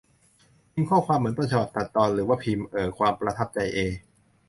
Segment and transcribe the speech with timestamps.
[0.73, 3.79] พิมพ์ข้อความเหมือนต้นฉบับ ตัดตอน หรือว่าพิมพ์ เอ่อ ความประทับใจ เอ